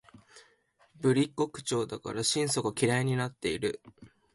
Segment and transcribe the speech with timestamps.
[0.95, 3.83] ぶりっ子口調だから心底嫌になっている